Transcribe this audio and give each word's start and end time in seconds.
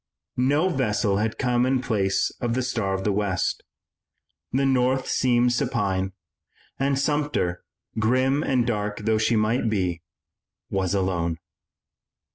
No 0.35 0.67
vessel 0.69 1.17
had 1.17 1.37
come 1.37 1.63
in 1.63 1.79
place 1.79 2.31
of 2.41 2.55
the 2.55 2.63
Star 2.63 2.95
of 2.95 3.03
the 3.03 3.11
West. 3.11 3.61
The 4.51 4.65
North 4.65 5.07
seemed 5.07 5.53
supine, 5.53 6.13
and 6.79 6.97
Sumter, 6.97 7.63
grim 7.99 8.41
and 8.41 8.65
dark 8.65 9.01
though 9.01 9.19
she 9.19 9.35
might 9.35 9.69
be, 9.69 10.01
was 10.71 10.95
alone. 10.95 11.37